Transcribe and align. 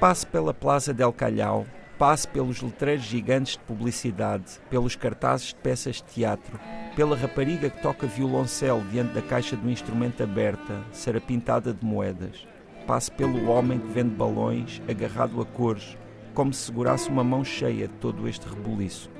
Passe 0.00 0.26
pela 0.26 0.54
Plaza 0.54 0.94
del 0.94 1.12
Calhau, 1.12 1.66
passe 1.98 2.26
pelos 2.26 2.62
letreiros 2.62 3.04
gigantes 3.04 3.52
de 3.52 3.58
publicidade, 3.64 4.58
pelos 4.70 4.96
cartazes 4.96 5.48
de 5.48 5.56
peças 5.56 5.96
de 5.96 6.04
teatro, 6.04 6.58
pela 6.96 7.14
rapariga 7.14 7.68
que 7.68 7.82
toca 7.82 8.06
violoncelo 8.06 8.80
diante 8.90 9.12
da 9.12 9.20
caixa 9.20 9.54
do 9.54 9.68
instrumento 9.68 10.22
aberta, 10.22 10.82
pintada 11.26 11.74
de 11.74 11.84
moedas. 11.84 12.48
Passe 12.86 13.10
pelo 13.10 13.50
homem 13.50 13.78
que 13.78 13.88
vende 13.88 14.14
balões, 14.14 14.80
agarrado 14.88 15.38
a 15.38 15.44
cores, 15.44 15.98
como 16.32 16.50
se 16.50 16.62
segurasse 16.62 17.10
uma 17.10 17.22
mão 17.22 17.44
cheia 17.44 17.86
de 17.86 17.94
todo 17.96 18.26
este 18.26 18.48
rebuliço. 18.48 19.10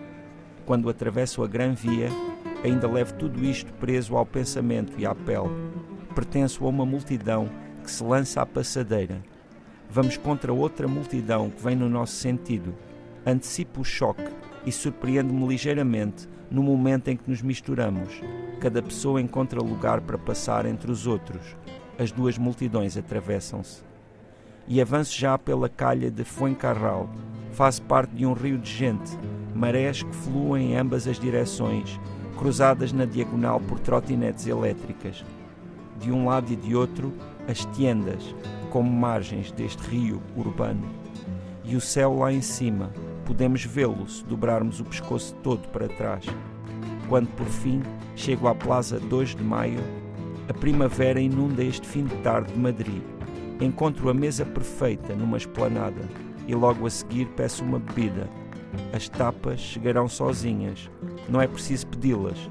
Quando 0.64 0.88
atravesso 0.88 1.44
a 1.44 1.46
Gran 1.46 1.74
Via, 1.74 2.08
ainda 2.64 2.88
levo 2.88 3.12
tudo 3.16 3.44
isto 3.44 3.70
preso 3.74 4.16
ao 4.16 4.24
pensamento 4.24 4.94
e 4.98 5.04
à 5.04 5.14
pele. 5.14 5.50
Pertenço 6.14 6.64
a 6.64 6.68
uma 6.70 6.86
multidão 6.86 7.50
que 7.84 7.90
se 7.90 8.02
lança 8.02 8.40
à 8.40 8.46
passadeira, 8.46 9.22
vamos 9.92 10.16
contra 10.16 10.52
outra 10.52 10.86
multidão 10.86 11.50
que 11.50 11.62
vem 11.62 11.74
no 11.74 11.88
nosso 11.88 12.14
sentido. 12.14 12.74
Antecipo 13.26 13.80
o 13.80 13.84
choque 13.84 14.28
e 14.64 14.72
surpreendo-me 14.72 15.46
ligeiramente 15.46 16.28
no 16.50 16.62
momento 16.62 17.08
em 17.08 17.16
que 17.16 17.28
nos 17.28 17.42
misturamos. 17.42 18.20
Cada 18.60 18.82
pessoa 18.82 19.20
encontra 19.20 19.60
lugar 19.60 20.00
para 20.00 20.18
passar 20.18 20.66
entre 20.66 20.90
os 20.90 21.06
outros. 21.06 21.56
As 21.98 22.10
duas 22.10 22.38
multidões 22.38 22.96
atravessam-se. 22.96 23.82
E 24.66 24.80
avanço 24.80 25.18
já 25.18 25.36
pela 25.36 25.68
calha 25.68 26.10
de 26.10 26.24
Fuencarral. 26.24 27.08
Faço 27.52 27.82
parte 27.82 28.14
de 28.14 28.24
um 28.24 28.32
rio 28.32 28.58
de 28.58 28.70
gente, 28.70 29.18
marés 29.54 30.02
que 30.02 30.14
fluem 30.14 30.72
em 30.72 30.76
ambas 30.76 31.08
as 31.08 31.18
direções, 31.18 31.98
cruzadas 32.38 32.92
na 32.92 33.04
diagonal 33.04 33.60
por 33.60 33.80
trotinetes 33.80 34.46
elétricas. 34.46 35.24
De 35.98 36.10
um 36.12 36.26
lado 36.26 36.52
e 36.52 36.56
de 36.56 36.74
outro, 36.74 37.12
as 37.48 37.64
tiendas, 37.66 38.34
como 38.70 38.90
margens 38.90 39.52
deste 39.52 39.82
rio 39.82 40.22
urbano. 40.36 40.88
E 41.64 41.76
o 41.76 41.80
céu 41.80 42.16
lá 42.16 42.32
em 42.32 42.40
cima, 42.40 42.90
podemos 43.26 43.64
vê-lo 43.64 44.08
se 44.08 44.24
dobrarmos 44.24 44.80
o 44.80 44.84
pescoço 44.84 45.34
todo 45.42 45.68
para 45.68 45.88
trás. 45.88 46.24
Quando 47.08 47.28
por 47.34 47.46
fim 47.46 47.82
chego 48.16 48.48
à 48.48 48.54
Plaza 48.54 48.98
2 48.98 49.34
de 49.34 49.42
Maio, 49.42 49.80
a 50.48 50.54
primavera 50.54 51.20
inunda 51.20 51.62
este 51.62 51.86
fim 51.86 52.04
de 52.04 52.16
tarde 52.18 52.52
de 52.52 52.58
Madrid. 52.58 53.02
Encontro 53.60 54.08
a 54.08 54.14
mesa 54.14 54.44
perfeita 54.44 55.14
numa 55.14 55.36
esplanada 55.36 56.02
e 56.46 56.54
logo 56.54 56.86
a 56.86 56.90
seguir 56.90 57.26
peço 57.36 57.62
uma 57.64 57.78
bebida. 57.78 58.28
As 58.92 59.08
tapas 59.08 59.60
chegarão 59.60 60.08
sozinhas, 60.08 60.88
não 61.28 61.40
é 61.40 61.46
preciso 61.46 61.86
pedi-las. 61.88 62.48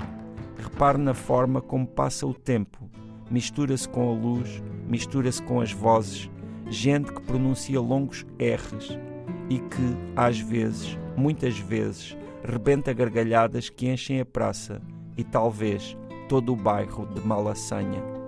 Repare 0.57 0.97
na 0.97 1.13
forma 1.13 1.61
como 1.61 1.87
passa 1.87 2.27
o 2.27 2.33
tempo 2.33 2.89
mistura-se 3.29 3.87
com 3.87 4.09
a 4.09 4.13
luz, 4.13 4.61
mistura-se 4.87 5.41
com 5.43 5.61
as 5.61 5.71
vozes, 5.71 6.29
gente 6.69 7.11
que 7.11 7.21
pronuncia 7.21 7.79
longos 7.79 8.25
R's 8.39 8.97
e 9.49 9.59
que, 9.59 9.97
às 10.15 10.39
vezes, 10.39 10.97
muitas 11.17 11.57
vezes, 11.57 12.17
rebenta 12.43 12.93
gargalhadas 12.93 13.69
que 13.69 13.89
enchem 13.89 14.21
a 14.21 14.25
praça 14.25 14.81
e 15.17 15.23
talvez 15.23 15.97
todo 16.27 16.53
o 16.53 16.55
bairro 16.55 17.05
de 17.07 17.21
Malassanha. 17.25 18.18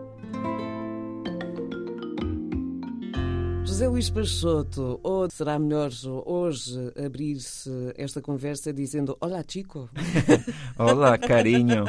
José 3.82 3.90
Luís 3.90 4.10
Peixoto, 4.12 5.00
ou 5.02 5.28
será 5.28 5.58
melhor 5.58 5.90
hoje 6.28 6.94
abrir-se 7.04 7.72
esta 7.98 8.22
conversa 8.22 8.72
dizendo 8.72 9.18
Olá, 9.20 9.44
Chico? 9.48 9.90
Olá, 10.78 11.18
carinho. 11.18 11.86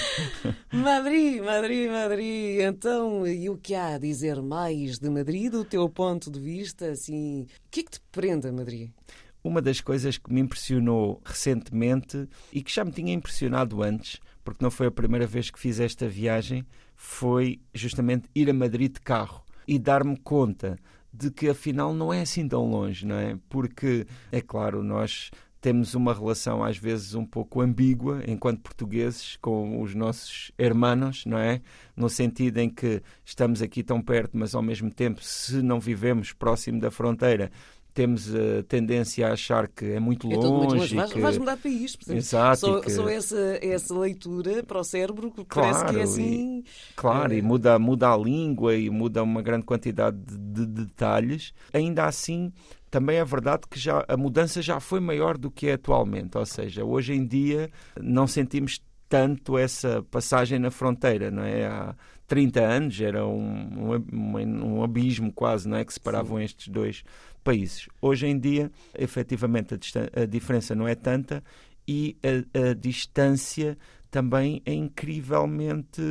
Madrid, 0.70 1.42
Madrid, 1.42 1.90
Madrid. 1.90 2.60
Então, 2.60 3.26
e 3.26 3.48
o 3.48 3.56
que 3.56 3.74
há 3.74 3.94
a 3.94 3.98
dizer 3.98 4.42
mais 4.42 4.98
de 4.98 5.08
Madrid, 5.08 5.50
do 5.50 5.64
teu 5.64 5.88
ponto 5.88 6.30
de 6.30 6.38
vista? 6.38 6.90
Assim, 6.90 7.44
o 7.44 7.70
que 7.70 7.80
é 7.80 7.82
que 7.84 7.92
te 7.92 8.00
prende 8.12 8.48
a 8.48 8.52
Madrid? 8.52 8.90
Uma 9.42 9.62
das 9.62 9.80
coisas 9.80 10.18
que 10.18 10.30
me 10.30 10.42
impressionou 10.42 11.22
recentemente 11.24 12.28
e 12.52 12.62
que 12.62 12.70
já 12.70 12.84
me 12.84 12.92
tinha 12.92 13.14
impressionado 13.14 13.82
antes, 13.82 14.20
porque 14.44 14.62
não 14.62 14.70
foi 14.70 14.88
a 14.88 14.90
primeira 14.90 15.26
vez 15.26 15.50
que 15.50 15.58
fiz 15.58 15.80
esta 15.80 16.06
viagem, 16.06 16.66
foi 16.94 17.58
justamente 17.72 18.28
ir 18.34 18.50
a 18.50 18.52
Madrid 18.52 18.92
de 18.92 19.00
carro 19.00 19.46
e 19.66 19.78
dar-me 19.78 20.16
conta 20.18 20.78
de 21.18 21.30
que 21.30 21.48
afinal 21.48 21.94
não 21.94 22.12
é 22.12 22.20
assim 22.20 22.46
tão 22.46 22.68
longe, 22.68 23.06
não 23.06 23.16
é? 23.16 23.38
Porque, 23.48 24.06
é 24.30 24.40
claro, 24.40 24.82
nós 24.82 25.30
temos 25.60 25.94
uma 25.94 26.14
relação 26.14 26.62
às 26.62 26.76
vezes 26.76 27.14
um 27.14 27.24
pouco 27.24 27.60
ambígua 27.60 28.22
enquanto 28.28 28.60
portugueses 28.60 29.36
com 29.40 29.82
os 29.82 29.94
nossos 29.94 30.52
hermanos, 30.58 31.24
não 31.26 31.38
é? 31.38 31.60
No 31.96 32.08
sentido 32.08 32.58
em 32.58 32.70
que 32.70 33.02
estamos 33.24 33.62
aqui 33.62 33.82
tão 33.82 34.00
perto, 34.00 34.36
mas 34.36 34.54
ao 34.54 34.62
mesmo 34.62 34.90
tempo, 34.90 35.22
se 35.24 35.62
não 35.62 35.80
vivemos 35.80 36.32
próximo 36.32 36.78
da 36.78 36.90
fronteira, 36.90 37.50
temos 37.96 38.28
a 38.34 38.62
tendência 38.68 39.26
a 39.26 39.32
achar 39.32 39.66
que 39.68 39.86
é 39.86 39.98
muito 39.98 40.28
longe. 40.28 40.46
É 40.46 40.50
muito 40.50 40.74
longe. 40.74 40.94
Vais, 40.94 41.12
que... 41.14 41.18
vais 41.18 41.38
mudar 41.38 41.56
país, 41.56 41.96
portanto, 41.96 42.18
Exato, 42.18 42.60
só, 42.60 42.80
que... 42.80 42.90
só 42.90 43.08
essa, 43.08 43.58
essa 43.62 43.98
leitura 43.98 44.62
para 44.62 44.78
o 44.78 44.84
cérebro 44.84 45.30
que 45.30 45.42
claro, 45.46 45.72
parece 45.72 45.92
que 45.94 45.98
é 45.98 46.02
assim. 46.02 46.58
E, 46.58 46.64
claro, 46.94 47.32
é... 47.32 47.38
e 47.38 47.42
muda, 47.42 47.78
muda 47.78 48.12
a 48.12 48.16
língua 48.16 48.76
e 48.76 48.90
muda 48.90 49.22
uma 49.22 49.40
grande 49.40 49.64
quantidade 49.64 50.18
de, 50.18 50.66
de 50.66 50.84
detalhes. 50.84 51.54
Ainda 51.72 52.04
assim, 52.04 52.52
também 52.90 53.16
é 53.16 53.24
verdade 53.24 53.62
que 53.68 53.80
já, 53.80 54.04
a 54.06 54.16
mudança 54.16 54.60
já 54.60 54.78
foi 54.78 55.00
maior 55.00 55.38
do 55.38 55.50
que 55.50 55.68
é 55.68 55.72
atualmente. 55.72 56.36
Ou 56.36 56.44
seja, 56.44 56.84
hoje 56.84 57.14
em 57.14 57.26
dia 57.26 57.70
não 57.98 58.26
sentimos 58.26 58.78
tanto 59.08 59.56
essa 59.56 60.04
passagem 60.10 60.58
na 60.58 60.70
fronteira, 60.70 61.30
não 61.30 61.42
é? 61.42 61.66
Há 61.66 61.94
30 62.26 62.60
anos 62.60 63.00
era 63.00 63.26
um, 63.26 63.94
um, 63.94 64.76
um 64.76 64.82
abismo 64.82 65.32
quase, 65.32 65.66
não 65.66 65.78
é? 65.78 65.84
Que 65.84 65.94
separavam 65.94 66.36
Sim. 66.36 66.44
estes 66.44 66.68
dois 66.68 67.04
países. 67.46 67.88
Hoje 68.02 68.26
em 68.26 68.36
dia, 68.36 68.72
efetivamente, 68.98 69.72
a, 69.72 70.22
a 70.22 70.26
diferença 70.26 70.74
não 70.74 70.88
é 70.88 70.96
tanta 70.96 71.44
e 71.86 72.16
a, 72.24 72.70
a 72.70 72.74
distância 72.74 73.78
também 74.10 74.62
é 74.64 74.72
incrivelmente 74.72 76.02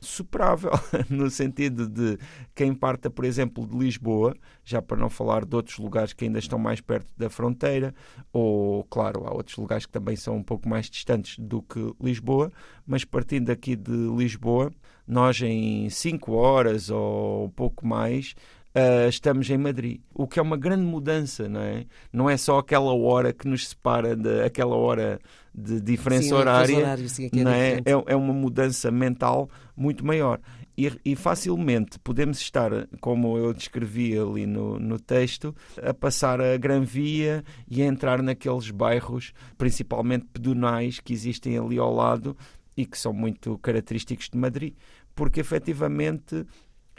superável, 0.00 0.70
no 1.10 1.28
sentido 1.28 1.86
de 1.86 2.18
quem 2.54 2.74
parta, 2.74 3.10
por 3.10 3.26
exemplo, 3.26 3.66
de 3.66 3.76
Lisboa, 3.76 4.34
já 4.64 4.80
para 4.80 4.96
não 4.96 5.10
falar 5.10 5.44
de 5.44 5.54
outros 5.54 5.76
lugares 5.78 6.14
que 6.14 6.24
ainda 6.24 6.38
estão 6.38 6.58
mais 6.58 6.80
perto 6.80 7.12
da 7.16 7.28
fronteira, 7.28 7.94
ou, 8.32 8.84
claro, 8.84 9.26
há 9.26 9.34
outros 9.34 9.56
lugares 9.56 9.84
que 9.84 9.92
também 9.92 10.16
são 10.16 10.36
um 10.36 10.42
pouco 10.42 10.66
mais 10.66 10.88
distantes 10.88 11.38
do 11.38 11.60
que 11.60 11.92
Lisboa, 12.00 12.50
mas 12.86 13.04
partindo 13.04 13.50
aqui 13.50 13.76
de 13.76 13.90
Lisboa, 14.16 14.72
nós 15.06 15.42
em 15.42 15.90
5 15.90 16.32
horas 16.32 16.88
ou 16.88 17.46
um 17.46 17.50
pouco 17.50 17.86
mais 17.86 18.34
Uh, 18.72 19.08
estamos 19.08 19.50
em 19.50 19.58
Madrid. 19.58 20.00
O 20.14 20.28
que 20.28 20.38
é 20.38 20.42
uma 20.42 20.56
grande 20.56 20.84
mudança, 20.84 21.48
não 21.48 21.60
é? 21.60 21.86
Não 22.12 22.30
é 22.30 22.36
só 22.36 22.58
aquela 22.58 22.94
hora 22.94 23.32
que 23.32 23.48
nos 23.48 23.68
separa, 23.68 24.14
de, 24.14 24.42
aquela 24.42 24.76
hora 24.76 25.18
de 25.52 25.80
diferença 25.80 26.28
sim, 26.28 26.32
horária, 26.32 26.78
horário, 26.78 27.08
sim, 27.08 27.28
é 27.32 27.42
não 27.42 27.50
é? 27.50 27.78
é? 27.78 27.82
É, 28.06 28.16
uma 28.16 28.32
mudança 28.32 28.88
mental 28.90 29.50
muito 29.76 30.06
maior. 30.06 30.40
E, 30.78 30.88
e, 31.04 31.16
facilmente 31.16 31.98
podemos 31.98 32.38
estar, 32.40 32.70
como 33.00 33.36
eu 33.36 33.52
descrevi 33.52 34.16
ali 34.16 34.46
no, 34.46 34.78
no 34.78 35.00
texto, 35.00 35.54
a 35.82 35.92
passar 35.92 36.40
a 36.40 36.56
Gran 36.56 36.82
Via 36.82 37.44
e 37.68 37.82
a 37.82 37.86
entrar 37.86 38.22
naqueles 38.22 38.70
bairros, 38.70 39.32
principalmente 39.58 40.26
pedonais, 40.32 41.00
que 41.00 41.12
existem 41.12 41.58
ali 41.58 41.76
ao 41.76 41.92
lado 41.92 42.36
e 42.76 42.86
que 42.86 42.96
são 42.96 43.12
muito 43.12 43.58
característicos 43.58 44.30
de 44.30 44.38
Madrid, 44.38 44.74
porque 45.14 45.40
efetivamente 45.40 46.46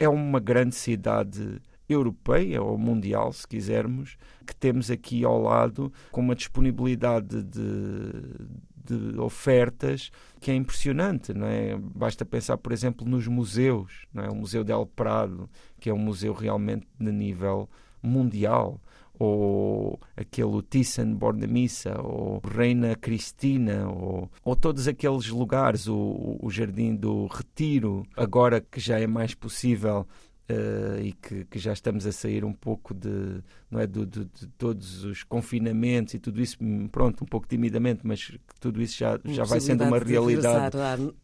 é 0.02 0.08
uma 0.08 0.40
grande 0.40 0.74
cidade 0.74 1.62
europeia 1.88 2.60
ou 2.60 2.76
mundial, 2.76 3.32
se 3.32 3.46
quisermos, 3.46 4.16
que 4.44 4.54
temos 4.54 4.90
aqui 4.90 5.24
ao 5.24 5.40
lado 5.40 5.92
com 6.10 6.20
uma 6.20 6.34
disponibilidade 6.34 7.42
de, 7.42 7.62
de 8.84 9.18
ofertas 9.20 10.10
que 10.40 10.50
é 10.50 10.54
impressionante, 10.54 11.32
não 11.32 11.46
é? 11.46 11.76
Basta 11.78 12.24
pensar, 12.24 12.56
por 12.58 12.72
exemplo, 12.72 13.06
nos 13.06 13.28
museus, 13.28 14.06
não 14.12 14.24
é? 14.24 14.28
O 14.28 14.34
Museu 14.34 14.64
del 14.64 14.86
Prado, 14.86 15.48
que 15.78 15.88
é 15.88 15.94
um 15.94 15.98
museu 15.98 16.32
realmente 16.32 16.86
de 16.98 17.12
nível 17.12 17.70
mundial 18.02 18.80
ou 19.16 20.00
aquele 20.22 20.62
Thyssen-Bornemisza, 20.62 22.00
ou 22.00 22.40
Reina 22.44 22.96
Cristina, 22.96 23.88
ou, 23.88 24.30
ou 24.44 24.56
todos 24.56 24.88
aqueles 24.88 25.28
lugares, 25.28 25.86
o, 25.86 26.38
o 26.40 26.50
Jardim 26.50 26.94
do 26.94 27.26
Retiro, 27.26 28.06
agora 28.16 28.60
que 28.60 28.80
já 28.80 28.98
é 28.98 29.06
mais 29.06 29.34
possível 29.34 30.06
Uh, 30.50 31.00
e 31.00 31.12
que, 31.12 31.44
que, 31.44 31.58
já 31.58 31.72
estamos 31.72 32.04
a 32.04 32.10
sair 32.10 32.44
um 32.44 32.52
pouco 32.52 32.92
de, 32.92 33.40
não 33.70 33.80
é, 33.80 33.86
de, 33.86 34.04
de, 34.04 34.24
de, 34.24 34.46
todos 34.58 35.04
os 35.04 35.22
confinamentos 35.22 36.14
e 36.14 36.18
tudo 36.18 36.42
isso, 36.42 36.56
hum, 36.60 36.88
pronto, 36.88 37.22
um 37.22 37.26
pouco 37.26 37.46
timidamente, 37.46 38.00
mas 38.02 38.26
que 38.26 38.60
tudo 38.60 38.82
isso 38.82 38.98
já, 38.98 39.18
já 39.24 39.44
vai 39.44 39.60
sendo 39.60 39.84
uma 39.84 39.98
realidade. 40.00 40.76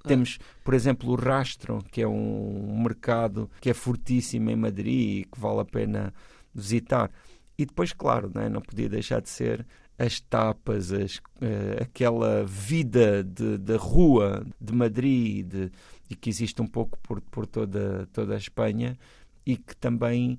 Temos, 0.07 0.39
por 0.65 0.73
exemplo, 0.73 1.11
o 1.11 1.15
Rastro, 1.17 1.85
que 1.91 2.01
é 2.01 2.09
um 2.09 2.81
mercado 2.81 3.51
que 3.61 3.69
é 3.69 3.75
fortíssimo 3.75 4.51
em 4.51 4.57
Madrid 4.57 5.19
e 5.19 5.25
que 5.25 5.39
vale 5.39 5.61
a 5.61 5.65
pena 5.65 6.15
visitar. 6.55 7.11
E 7.59 7.67
depois, 7.67 7.93
claro, 7.93 8.31
não, 8.33 8.43
é? 8.43 8.49
não 8.49 8.61
podia 8.61 8.89
deixar 8.89 9.21
de 9.21 9.29
ser 9.29 9.67
as 9.99 10.21
tapas, 10.21 10.93
as, 10.93 11.17
uh, 11.17 11.83
aquela 11.83 12.45
vida 12.45 13.25
da 13.25 13.77
rua 13.77 14.47
de 14.61 14.73
Madrid 14.73 15.45
de, 15.45 15.73
e 16.09 16.15
que 16.15 16.31
existe 16.31 16.63
um 16.63 16.69
pouco 16.69 16.97
por, 17.01 17.21
por 17.21 17.47
toda, 17.47 18.09
toda 18.13 18.35
a 18.35 18.39
Espanha 18.39 18.97
e 19.45 19.57
que 19.57 19.75
também 19.77 20.39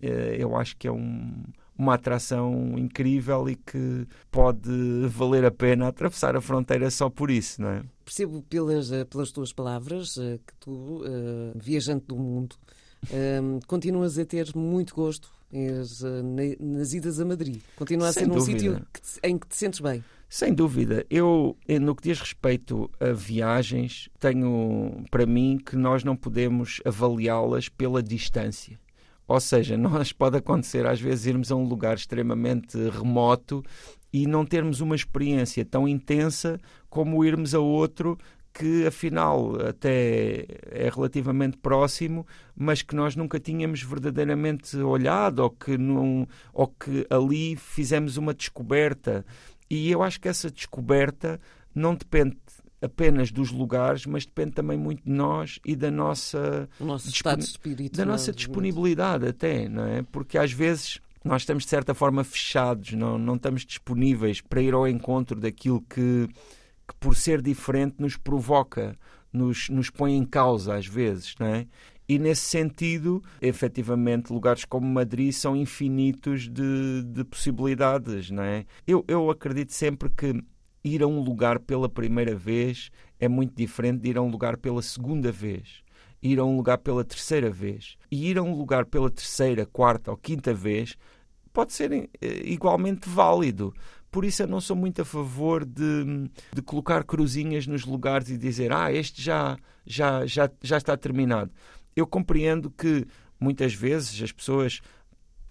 eh, 0.00 0.36
eu 0.38 0.56
acho 0.56 0.76
que 0.76 0.86
é 0.86 0.92
um, 0.92 1.42
uma 1.76 1.94
atração 1.94 2.78
incrível 2.78 3.48
e 3.48 3.56
que 3.56 4.06
pode 4.30 4.70
valer 5.08 5.44
a 5.44 5.50
pena 5.50 5.88
atravessar 5.88 6.36
a 6.36 6.40
fronteira 6.40 6.88
só 6.90 7.10
por 7.10 7.30
isso, 7.30 7.60
não 7.60 7.68
é? 7.68 7.82
Percebo 8.04 8.42
pelas, 8.42 8.92
eh, 8.92 9.04
pelas 9.04 9.32
tuas 9.32 9.52
palavras 9.52 10.14
que 10.14 10.54
tu, 10.60 11.02
viajante 11.56 12.06
do 12.06 12.16
mundo, 12.16 12.56
continuas 13.66 14.18
a 14.18 14.24
ter 14.24 14.54
muito 14.54 14.94
gosto 14.94 15.32
nas 16.60 16.92
idas 16.92 17.20
a 17.20 17.24
Madrid. 17.24 17.60
Continua 17.76 18.08
a 18.08 18.12
Sem 18.12 18.24
ser 18.24 18.30
um 18.30 18.40
sítio 18.40 18.86
em 19.22 19.38
que 19.38 19.48
te 19.48 19.56
sentes 19.56 19.80
bem. 19.80 20.02
Sem 20.28 20.52
dúvida. 20.52 21.06
Eu, 21.08 21.56
no 21.80 21.94
que 21.94 22.02
diz 22.02 22.18
respeito 22.18 22.90
a 22.98 23.12
viagens, 23.12 24.08
tenho 24.18 25.04
para 25.10 25.24
mim 25.24 25.58
que 25.64 25.76
nós 25.76 26.02
não 26.02 26.16
podemos 26.16 26.80
avaliá-las 26.84 27.68
pela 27.68 28.02
distância. 28.02 28.78
Ou 29.26 29.40
seja, 29.40 29.76
nós 29.78 30.12
pode 30.12 30.36
acontecer 30.36 30.86
às 30.86 31.00
vezes 31.00 31.26
irmos 31.26 31.52
a 31.52 31.56
um 31.56 31.64
lugar 31.64 31.96
extremamente 31.96 32.76
remoto 32.88 33.62
e 34.12 34.26
não 34.26 34.44
termos 34.44 34.80
uma 34.80 34.94
experiência 34.94 35.64
tão 35.64 35.88
intensa 35.88 36.60
como 36.88 37.24
irmos 37.24 37.54
a 37.54 37.58
outro 37.58 38.18
que 38.54 38.86
afinal 38.86 39.56
até 39.68 40.46
é 40.70 40.88
relativamente 40.88 41.58
próximo, 41.58 42.24
mas 42.56 42.82
que 42.82 42.94
nós 42.94 43.16
nunca 43.16 43.40
tínhamos 43.40 43.82
verdadeiramente 43.82 44.76
olhado 44.76 45.40
ou 45.40 45.50
que, 45.50 45.76
não, 45.76 46.26
ou 46.52 46.68
que 46.68 47.04
ali 47.10 47.56
fizemos 47.56 48.16
uma 48.16 48.32
descoberta. 48.32 49.26
E 49.68 49.90
eu 49.90 50.04
acho 50.04 50.20
que 50.20 50.28
essa 50.28 50.48
descoberta 50.50 51.40
não 51.74 51.96
depende 51.96 52.36
apenas 52.80 53.32
dos 53.32 53.50
lugares, 53.50 54.06
mas 54.06 54.24
depende 54.24 54.52
também 54.52 54.78
muito 54.78 55.02
de 55.02 55.10
nós 55.10 55.58
e 55.64 55.74
da 55.74 55.90
nossa 55.90 56.68
espírito, 57.40 57.96
da 57.96 58.04
nossa 58.04 58.32
disponibilidade 58.32 59.26
até, 59.26 59.68
não 59.68 59.84
é? 59.84 60.02
Porque 60.02 60.38
às 60.38 60.52
vezes 60.52 61.00
nós 61.24 61.42
estamos 61.42 61.64
de 61.64 61.70
certa 61.70 61.94
forma 61.94 62.22
fechados, 62.22 62.92
não, 62.92 63.18
não 63.18 63.34
estamos 63.36 63.64
disponíveis 63.64 64.40
para 64.42 64.60
ir 64.60 64.74
ao 64.74 64.86
encontro 64.86 65.40
daquilo 65.40 65.80
que, 65.80 66.28
que 66.86 66.94
por 66.96 67.16
ser 67.16 67.40
diferente 67.40 67.96
nos 67.98 68.16
provoca, 68.16 68.96
nos, 69.32 69.68
nos 69.68 69.90
põe 69.90 70.16
em 70.16 70.24
causa 70.24 70.76
às 70.76 70.86
vezes, 70.86 71.34
não 71.38 71.46
é? 71.46 71.66
E 72.06 72.18
nesse 72.18 72.42
sentido, 72.42 73.22
efetivamente, 73.40 74.30
lugares 74.30 74.64
como 74.66 74.86
Madrid 74.86 75.32
são 75.32 75.56
infinitos 75.56 76.48
de, 76.48 77.02
de 77.02 77.24
possibilidades, 77.24 78.30
não 78.30 78.42
é? 78.42 78.66
Eu, 78.86 79.02
eu 79.08 79.30
acredito 79.30 79.72
sempre 79.72 80.10
que 80.10 80.38
ir 80.84 81.02
a 81.02 81.06
um 81.06 81.20
lugar 81.20 81.58
pela 81.58 81.88
primeira 81.88 82.36
vez 82.36 82.90
é 83.18 83.26
muito 83.26 83.54
diferente 83.56 84.02
de 84.02 84.10
ir 84.10 84.18
a 84.18 84.22
um 84.22 84.28
lugar 84.28 84.58
pela 84.58 84.82
segunda 84.82 85.32
vez, 85.32 85.82
ir 86.22 86.38
a 86.38 86.44
um 86.44 86.56
lugar 86.56 86.78
pela 86.78 87.02
terceira 87.02 87.50
vez. 87.50 87.96
E 88.10 88.28
ir 88.28 88.36
a 88.36 88.42
um 88.42 88.54
lugar 88.54 88.84
pela 88.84 89.10
terceira, 89.10 89.64
quarta 89.64 90.10
ou 90.10 90.16
quinta 90.16 90.52
vez 90.52 90.96
pode 91.54 91.72
ser 91.72 91.90
eh, 91.92 92.08
igualmente 92.44 93.08
válido. 93.08 93.72
Por 94.14 94.24
isso 94.24 94.44
eu 94.44 94.46
não 94.46 94.60
sou 94.60 94.76
muito 94.76 95.02
a 95.02 95.04
favor 95.04 95.64
de, 95.64 96.30
de 96.52 96.62
colocar 96.62 97.02
cruzinhas 97.02 97.66
nos 97.66 97.84
lugares 97.84 98.30
e 98.30 98.38
dizer 98.38 98.72
ah, 98.72 98.92
este 98.92 99.20
já, 99.20 99.58
já, 99.84 100.24
já, 100.24 100.48
já 100.62 100.76
está 100.76 100.96
terminado. 100.96 101.50
Eu 101.96 102.06
compreendo 102.06 102.70
que 102.70 103.08
muitas 103.40 103.74
vezes 103.74 104.22
as 104.22 104.30
pessoas 104.30 104.80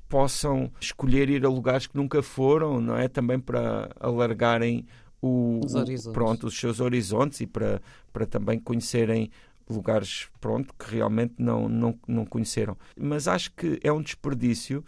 possam 0.08 0.72
escolher 0.80 1.30
ir 1.30 1.46
a 1.46 1.50
lugares 1.50 1.88
que 1.88 1.98
nunca 1.98 2.24
foram, 2.24 2.80
não 2.80 2.96
é? 2.96 3.10
Também 3.10 3.38
para 3.38 3.90
alargarem 4.00 4.86
o, 5.22 5.60
os, 5.66 6.08
pronto, 6.14 6.48
os 6.48 6.58
seus 6.58 6.80
horizontes 6.80 7.42
e 7.42 7.46
para, 7.46 7.82
para 8.14 8.26
também 8.26 8.58
conhecerem 8.58 9.30
lugares 9.70 10.30
pronto, 10.40 10.74
que 10.80 10.90
realmente 10.90 11.34
não, 11.38 11.68
não, 11.68 12.00
não 12.08 12.26
conheceram. 12.26 12.78
Mas 12.98 13.28
acho 13.28 13.52
que 13.52 13.78
é 13.84 13.92
um 13.92 14.02
desperdício 14.02 14.86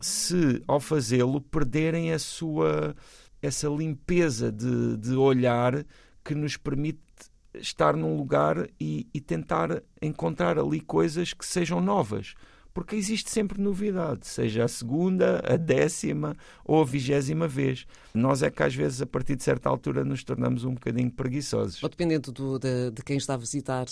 se, 0.00 0.62
ao 0.66 0.80
fazê-lo, 0.80 1.40
perderem 1.40 2.12
a 2.12 2.18
sua 2.18 2.94
essa 3.42 3.68
limpeza 3.68 4.50
de, 4.50 4.96
de 4.96 5.14
olhar 5.14 5.84
que 6.24 6.34
nos 6.34 6.56
permite 6.56 7.00
estar 7.54 7.96
num 7.96 8.16
lugar 8.16 8.68
e, 8.80 9.06
e 9.14 9.20
tentar 9.20 9.82
encontrar 10.02 10.58
ali 10.58 10.80
coisas 10.80 11.32
que 11.32 11.44
sejam 11.44 11.80
novas 11.80 12.34
porque 12.76 12.94
existe 12.94 13.30
sempre 13.30 13.58
novidade, 13.58 14.26
seja 14.26 14.64
a 14.64 14.68
segunda, 14.68 15.42
a 15.50 15.56
décima 15.56 16.36
ou 16.62 16.82
a 16.82 16.84
vigésima 16.84 17.48
vez. 17.48 17.86
Nós 18.16 18.42
é 18.42 18.50
que 18.50 18.62
às 18.62 18.74
vezes, 18.74 19.02
a 19.02 19.06
partir 19.06 19.36
de 19.36 19.42
certa 19.42 19.68
altura, 19.68 20.04
nos 20.04 20.24
tornamos 20.24 20.64
um 20.64 20.74
bocadinho 20.74 21.10
preguiçosos. 21.10 21.82
Ou 21.82 21.88
dependendo 21.88 22.32
do, 22.32 22.58
de, 22.58 22.90
de, 22.90 23.02
quem 23.02 23.16
está 23.16 23.34
a 23.34 23.36
visitar 23.36 23.86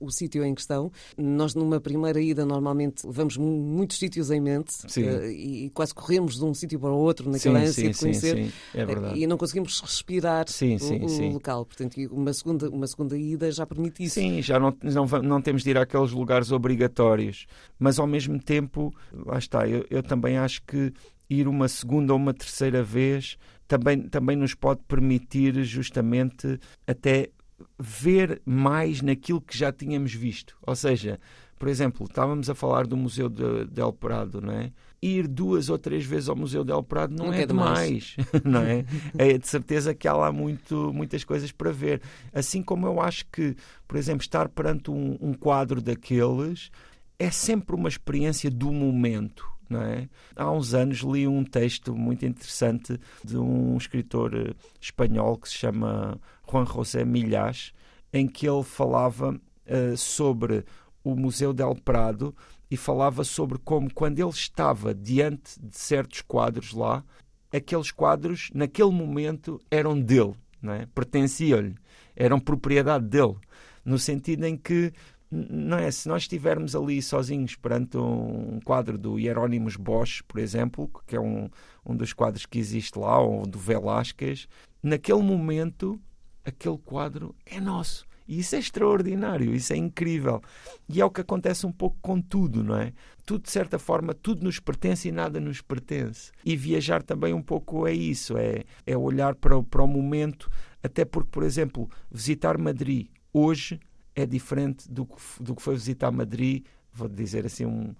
o 0.00 0.10
sítio 0.10 0.44
em 0.44 0.54
questão, 0.54 0.90
nós 1.16 1.54
numa 1.54 1.80
primeira 1.80 2.20
ida 2.20 2.44
normalmente 2.44 3.06
levamos 3.06 3.36
muitos 3.36 3.98
sítios 3.98 4.30
em 4.30 4.40
mente 4.40 4.72
uh, 4.84 5.24
e, 5.30 5.70
quase 5.70 5.94
corremos 5.94 6.36
de 6.36 6.44
um 6.44 6.52
sítio 6.52 6.78
para 6.78 6.90
o 6.90 6.98
outro 6.98 7.30
naquela 7.30 7.60
sim, 7.60 7.66
ânsia 7.66 7.90
de 7.90 7.98
conhecer 7.98 8.36
sim, 8.36 8.44
sim. 8.44 8.52
É 8.74 8.84
verdade. 8.84 9.18
e 9.18 9.26
não 9.26 9.36
conseguimos 9.36 9.80
respirar 9.80 10.48
sim, 10.48 10.76
o, 10.76 11.06
o 11.06 11.32
local. 11.32 11.64
Portanto, 11.64 11.96
uma 12.10 12.32
segunda, 12.32 12.68
uma 12.68 12.86
segunda 12.86 13.16
ida 13.16 13.50
já 13.52 13.66
permite 13.66 14.02
isso. 14.02 14.14
Sim, 14.14 14.42
já 14.42 14.58
não, 14.58 14.76
não, 14.82 15.06
não 15.22 15.40
temos 15.40 15.62
de 15.62 15.70
ir 15.70 15.78
àqueles 15.78 16.10
lugares 16.10 16.50
obrigatórios, 16.50 17.46
mas 17.78 17.98
ao 17.98 18.06
mesmo 18.06 18.38
tempo, 18.38 18.94
lá 19.12 19.38
está, 19.38 19.68
eu, 19.68 19.86
eu 19.90 20.02
também 20.02 20.36
acho 20.36 20.62
que 20.62 20.92
ir 21.34 21.48
uma 21.48 21.68
segunda 21.68 22.12
ou 22.12 22.18
uma 22.18 22.34
terceira 22.34 22.82
vez 22.82 23.36
também, 23.66 24.02
também 24.02 24.36
nos 24.36 24.54
pode 24.54 24.80
permitir 24.86 25.62
justamente 25.64 26.58
até 26.86 27.30
ver 27.78 28.42
mais 28.44 29.00
naquilo 29.00 29.40
que 29.40 29.56
já 29.56 29.72
tínhamos 29.72 30.12
visto. 30.12 30.56
Ou 30.62 30.74
seja, 30.74 31.18
por 31.58 31.68
exemplo, 31.68 32.06
estávamos 32.06 32.50
a 32.50 32.54
falar 32.54 32.86
do 32.86 32.96
Museu 32.96 33.28
de, 33.28 33.64
de 33.66 33.80
El 33.80 33.92
Prado, 33.92 34.40
não 34.40 34.52
é? 34.52 34.72
Ir 35.00 35.28
duas 35.28 35.68
ou 35.68 35.78
três 35.78 36.04
vezes 36.04 36.28
ao 36.28 36.36
Museu 36.36 36.64
de 36.64 36.72
El 36.72 36.82
Prado 36.82 37.14
não, 37.14 37.26
não 37.26 37.32
é 37.32 37.46
demais, 37.46 38.16
não 38.44 38.60
é? 38.60 38.84
É 39.16 39.38
de 39.38 39.46
certeza 39.46 39.94
que 39.94 40.08
há 40.08 40.14
lá 40.14 40.32
muito, 40.32 40.92
muitas 40.92 41.24
coisas 41.24 41.52
para 41.52 41.70
ver. 41.70 42.02
Assim 42.32 42.62
como 42.62 42.86
eu 42.86 43.00
acho 43.00 43.24
que, 43.26 43.54
por 43.86 43.96
exemplo, 43.96 44.22
estar 44.22 44.48
perante 44.48 44.90
um, 44.90 45.16
um 45.20 45.32
quadro 45.32 45.80
daqueles 45.80 46.70
é 47.18 47.30
sempre 47.30 47.76
uma 47.76 47.88
experiência 47.88 48.50
do 48.50 48.72
momento. 48.72 49.53
Não 49.68 49.82
é? 49.82 50.08
Há 50.36 50.50
uns 50.50 50.74
anos 50.74 50.98
li 50.98 51.26
um 51.26 51.44
texto 51.44 51.94
muito 51.94 52.24
interessante 52.26 52.98
de 53.24 53.38
um 53.38 53.76
escritor 53.76 54.34
eh, 54.34 54.54
espanhol 54.80 55.38
que 55.38 55.48
se 55.48 55.54
chama 55.54 56.20
Juan 56.50 56.66
José 56.66 57.04
Milhas, 57.04 57.72
em 58.12 58.26
que 58.28 58.48
ele 58.48 58.62
falava 58.62 59.32
uh, 59.32 59.96
sobre 59.96 60.64
o 61.02 61.16
Museu 61.16 61.52
del 61.52 61.74
Prado 61.74 62.34
e 62.70 62.76
falava 62.76 63.24
sobre 63.24 63.58
como, 63.58 63.92
quando 63.92 64.18
ele 64.18 64.30
estava 64.30 64.94
diante 64.94 65.60
de 65.60 65.76
certos 65.76 66.22
quadros 66.22 66.72
lá, 66.72 67.04
aqueles 67.52 67.90
quadros, 67.90 68.50
naquele 68.54 68.90
momento, 68.90 69.60
eram 69.70 70.00
dele, 70.00 70.34
não 70.60 70.72
é? 70.72 70.86
pertenciam-lhe, 70.86 71.74
eram 72.16 72.40
propriedade 72.40 73.06
dele, 73.06 73.36
no 73.84 73.98
sentido 73.98 74.44
em 74.44 74.56
que 74.56 74.92
não 75.34 75.78
é? 75.78 75.90
Se 75.90 76.08
nós 76.08 76.22
estivermos 76.22 76.76
ali 76.76 77.02
sozinhos 77.02 77.56
perante 77.56 77.96
um 77.96 78.60
quadro 78.64 78.96
do 78.96 79.18
Hieronymus 79.18 79.76
Bosch, 79.76 80.22
por 80.28 80.38
exemplo, 80.38 80.88
que 81.06 81.16
é 81.16 81.20
um, 81.20 81.48
um 81.84 81.96
dos 81.96 82.12
quadros 82.12 82.46
que 82.46 82.58
existe 82.58 82.98
lá, 82.98 83.18
ou 83.18 83.44
do 83.46 83.58
Velázquez, 83.58 84.46
naquele 84.82 85.22
momento, 85.22 86.00
aquele 86.44 86.78
quadro 86.78 87.34
é 87.44 87.60
nosso. 87.60 88.06
E 88.26 88.38
isso 88.38 88.56
é 88.56 88.58
extraordinário, 88.58 89.54
isso 89.54 89.72
é 89.72 89.76
incrível. 89.76 90.40
E 90.88 91.00
é 91.00 91.04
o 91.04 91.10
que 91.10 91.20
acontece 91.20 91.66
um 91.66 91.72
pouco 91.72 91.98
com 92.00 92.20
tudo, 92.20 92.62
não 92.62 92.76
é? 92.76 92.92
Tudo, 93.26 93.42
de 93.42 93.50
certa 93.50 93.78
forma, 93.78 94.14
tudo 94.14 94.44
nos 94.44 94.58
pertence 94.58 95.08
e 95.08 95.12
nada 95.12 95.38
nos 95.40 95.60
pertence. 95.60 96.32
E 96.44 96.56
viajar 96.56 97.02
também 97.02 97.34
um 97.34 97.42
pouco 97.42 97.86
é 97.86 97.92
isso, 97.92 98.38
é, 98.38 98.64
é 98.86 98.96
olhar 98.96 99.34
para, 99.34 99.62
para 99.62 99.82
o 99.82 99.86
momento, 99.86 100.50
até 100.82 101.04
porque, 101.04 101.30
por 101.30 101.42
exemplo, 101.42 101.90
visitar 102.10 102.56
Madrid 102.56 103.08
hoje 103.32 103.78
é 104.14 104.26
diferente 104.26 104.90
do 104.90 105.06
que, 105.06 105.16
do 105.40 105.54
que 105.54 105.62
foi 105.62 105.74
visitar 105.74 106.10
Madrid, 106.10 106.64
vou 106.92 107.08
dizer 107.08 107.46
assim, 107.46 107.66
um, 107.66 107.94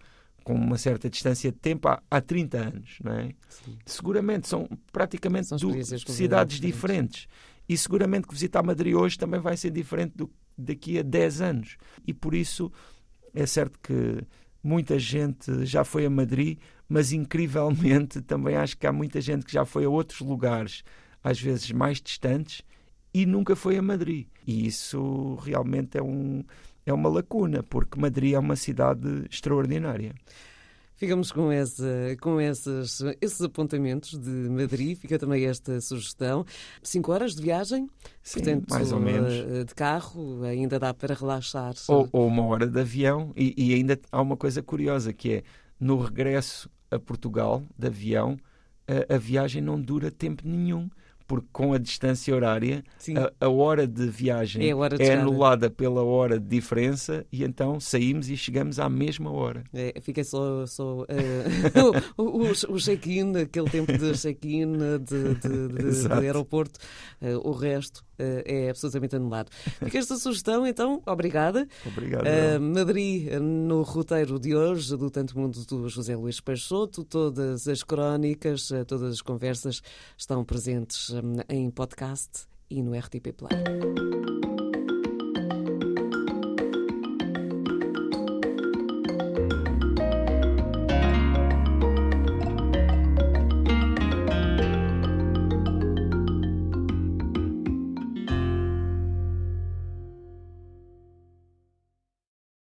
com 0.45 0.55
uma 0.55 0.79
certa 0.79 1.11
distância 1.11 1.51
de 1.51 1.59
tempo, 1.59 1.89
há, 1.89 2.03
há 2.11 2.21
30 2.21 2.59
anos. 2.59 2.99
Não 3.03 3.13
é? 3.13 3.31
Seguramente 3.85 4.49
são 4.49 4.69
praticamente 4.93 5.49
são 5.49 5.59
cidades 6.07 6.61
diferentes. 6.61 7.27
E 7.69 7.77
seguramente 7.77 8.29
que 8.29 8.35
visitar 8.35 8.63
Madrid 8.63 8.95
hoje 8.95 9.19
também 9.19 9.41
vai 9.41 9.57
ser 9.57 9.71
diferente 9.71 10.13
do 10.15 10.31
daqui 10.57 10.99
a 10.99 11.03
10 11.03 11.41
anos. 11.41 11.77
E 12.07 12.15
por 12.15 12.35
isso 12.35 12.71
é 13.35 13.45
certo 13.47 13.79
que 13.81 14.25
muita 14.63 14.99
gente 14.99 15.65
já 15.67 15.85
foi 15.85 16.07
a 16.07 16.11
Madrid, 16.11 16.59
mas 16.89 17.13
incrivelmente 17.13 18.21
também 18.23 18.57
acho 18.57 18.77
que 18.77 18.87
há 18.87 18.93
muita 18.93 19.21
gente 19.21 19.45
que 19.45 19.53
já 19.53 19.65
foi 19.65 19.85
a 19.85 19.91
outros 19.91 20.21
lugares, 20.21 20.85
às 21.23 21.41
vezes 21.41 21.71
mais 21.73 22.01
distantes, 22.01 22.63
e 23.15 23.25
nunca 23.25 23.55
foi 23.55 23.79
a 23.79 23.83
Madrid. 23.83 24.27
E 24.45 24.67
isso 24.67 25.37
realmente 25.37 25.97
é, 25.97 26.03
um, 26.03 26.43
é 26.85 26.93
uma 26.93 27.09
lacuna, 27.09 27.63
porque 27.63 27.99
Madrid 27.99 28.35
é 28.35 28.39
uma 28.39 28.57
cidade 28.57 29.25
extraordinária. 29.31 30.13
Ficamos 30.97 31.33
com, 31.33 31.53
esse, 31.53 32.17
com 32.21 32.41
esses, 32.41 33.01
esses 33.21 33.41
apontamentos 33.41 34.19
de 34.19 34.31
Madrid. 34.49 34.97
Fica 34.97 35.19
também 35.19 35.45
esta 35.45 35.81
sugestão. 35.81 36.47
Cinco 36.83 37.13
horas 37.13 37.35
de 37.35 37.43
viagem, 37.43 37.89
Sim, 38.23 38.41
portanto, 38.41 38.71
mais 38.71 38.93
ou 38.93 39.01
menos. 39.01 39.33
Eh, 39.33 39.65
de 39.65 39.75
carro, 39.75 40.43
ainda 40.45 40.79
dá 40.79 40.95
para 40.95 41.15
relaxar. 41.15 41.75
Ou, 41.89 42.09
ou 42.13 42.27
uma 42.29 42.45
hora 42.45 42.67
de 42.67 42.81
avião. 42.81 43.33
E, 43.37 43.55
e, 43.57 43.75
ainda 43.75 43.99
há 44.11 44.23
uma 44.23 44.37
coisa 44.37 44.63
curiosa 44.63 45.13
que 45.13 45.33
é 45.33 45.43
no 45.81 45.99
regresso 46.01 46.71
a 46.91 46.99
Portugal, 46.99 47.63
de 47.77 47.89
avião, 47.89 48.39
a, 48.87 49.15
a 49.15 49.19
viagem 49.19 49.61
não 49.61 49.81
dura 49.81 50.13
tempo 50.13 50.43
nenhum 50.47 50.89
porque 51.27 51.47
com 51.53 51.73
a 51.73 51.79
distância 51.79 52.35
horária, 52.35 52.85
a, 53.17 53.47
a, 53.47 53.49
hora 53.49 53.87
de 53.87 54.07
viagem 54.09 54.69
é, 54.69 54.75
hora 54.75 54.97
de 54.97 55.05
é 55.05 55.15
anulada 55.15 55.71
pela 55.71 56.03
hora 56.03 56.39
de 56.39 56.47
diferença 56.47 57.25
e 57.33 57.43
então 57.43 57.81
saímos 57.81 58.29
e 58.29 58.37
chegamos 58.37 58.79
à 58.79 58.89
mesma 58.89 59.31
hora. 59.31 59.65
É, 59.73 59.95
fica 60.01 60.23
só, 60.23 60.67
só 60.67 61.03
uh, 61.05 61.07
o, 62.17 62.23
o, 62.23 62.51
o 62.51 62.79
check-in, 62.79 63.37
aquele 63.37 63.71
tempo 63.71 63.93
de 63.93 64.13
check-in 64.13 64.73
de, 64.73 64.99
de, 64.99 65.35
de, 65.35 65.93
de, 65.93 66.13
aeroporto, 66.13 66.79
uh, 67.23 67.49
o 67.49 67.53
resto 67.53 68.05
é 68.19 68.71
absolutamente 68.71 69.17
anulado. 69.17 69.51
Fica 69.53 69.99
esta 69.99 70.17
sugestão, 70.17 70.67
então, 70.67 71.03
obrigada. 71.07 71.67
Obrigado. 71.87 72.25
Madrid, 72.61 73.33
no 73.41 73.83
roteiro 73.83 74.39
de 74.39 74.55
hoje, 74.55 74.97
do 74.97 75.11
Tanto 75.11 75.39
Mundo 75.39 75.65
do 75.65 75.89
José 75.89 76.17
Luís 76.17 76.41
Peixoto, 76.41 77.05
todas 77.05 77.69
as 77.69 77.83
crónicas, 77.83 78.71
todas 78.87 79.15
as 79.15 79.23
conversas 79.23 79.83
estão 80.17 80.45
presentes 80.45 81.13
em 81.49 81.71
podcast 81.71 82.47
e 82.71 82.83
no 82.83 82.97
RTP 82.99 83.33
Play. 83.33 84.34